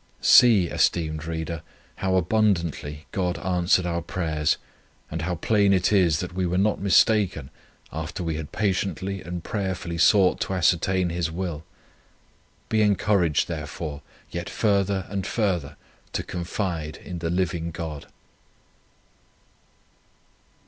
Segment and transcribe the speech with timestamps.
[0.21, 1.61] See, esteemed Reader,
[1.97, 4.57] how abundantly God answered our prayers,
[5.11, 7.51] and how plain it is, that we were not mistaken,
[7.93, 11.63] after we had patiently and prayerfully sought to ascertain His will.
[12.67, 14.01] Be encouraged, therefore,
[14.31, 15.77] yet further and further
[16.13, 18.07] to confide in the Living God."